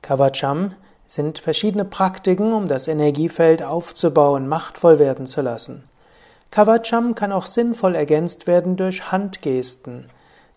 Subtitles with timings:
[0.00, 0.70] Kavacham
[1.06, 5.82] sind verschiedene Praktiken, um das Energiefeld aufzubauen, machtvoll werden zu lassen.
[6.50, 10.08] Kavacham kann auch sinnvoll ergänzt werden durch Handgesten.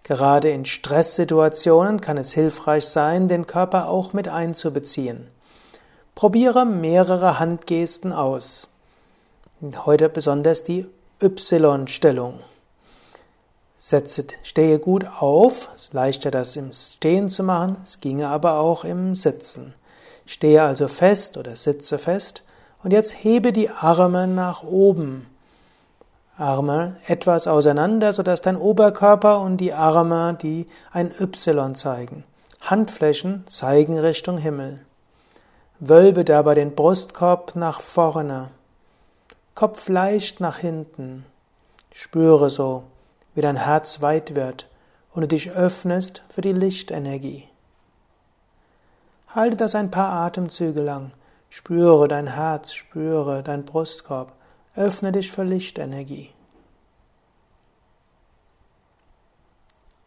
[0.03, 5.29] Gerade in Stresssituationen kann es hilfreich sein, den Körper auch mit einzubeziehen.
[6.13, 8.67] Probiere mehrere Handgesten aus.
[9.85, 10.87] Heute besonders die
[11.21, 12.41] Y-Stellung.
[13.77, 15.69] Setze, stehe gut auf.
[15.75, 17.77] Es ist leichter, das im Stehen zu machen.
[17.83, 19.73] Es ginge aber auch im Sitzen.
[20.25, 22.43] Stehe also fest oder sitze fest.
[22.83, 25.27] Und jetzt hebe die Arme nach oben.
[26.37, 32.23] Arme etwas auseinander, sodass dein Oberkörper und die Arme die ein Y zeigen.
[32.61, 34.79] Handflächen zeigen Richtung Himmel.
[35.79, 38.49] Wölbe dabei den Brustkorb nach vorne.
[39.53, 41.25] Kopf leicht nach hinten.
[41.91, 42.83] Spüre so,
[43.35, 44.67] wie dein Herz weit wird
[45.13, 47.47] und du dich öffnest für die Lichtenergie.
[49.27, 51.11] Halte das ein paar Atemzüge lang.
[51.49, 54.33] Spüre dein Herz, spüre dein Brustkorb.
[54.75, 56.31] Öffne dich für Lichtenergie.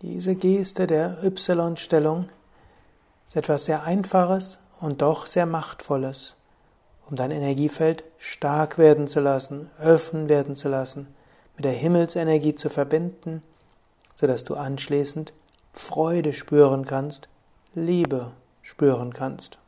[0.03, 2.28] Diese Geste der Y-Stellung
[3.27, 6.34] ist etwas sehr Einfaches und doch sehr Machtvolles,
[7.08, 11.14] um dein Energiefeld stark werden zu lassen, öffnen werden zu lassen,
[11.55, 13.42] mit der Himmelsenergie zu verbinden,
[14.14, 15.33] sodass du anschließend
[15.73, 17.28] Freude spüren kannst,
[17.73, 19.58] Liebe spüren kannst.